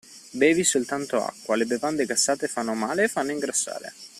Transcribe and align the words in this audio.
Bevi 0.33 0.63
soltanto 0.63 1.23
acqua, 1.23 1.55
le 1.55 1.67
bevande 1.67 2.05
gassate 2.07 2.47
fanno 2.47 2.73
male 2.73 3.03
e 3.03 3.07
fanno 3.07 3.29
ingrassare. 3.33 3.93